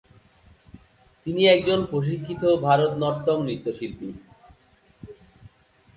তিনি 1.27 1.41
একজন 1.47 1.79
প্রশিক্ষিত 1.85 2.41
ভারতনাট্যম 2.65 3.39
নৃত্যশিল্পী। 3.43 4.09